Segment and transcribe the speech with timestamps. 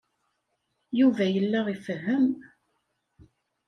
[0.99, 2.25] Yuba yella ifehhem.